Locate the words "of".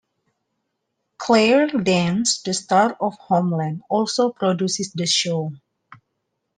2.99-3.13